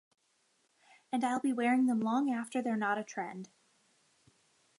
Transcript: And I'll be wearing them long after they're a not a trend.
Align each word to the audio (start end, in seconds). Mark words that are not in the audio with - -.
And 1.11 1.23
I'll 1.23 1.39
be 1.39 1.53
wearing 1.53 1.85
them 1.85 1.99
long 1.99 2.31
after 2.31 2.59
they're 2.59 2.73
a 2.73 2.77
not 2.77 2.97
a 2.97 3.03
trend. 3.03 3.49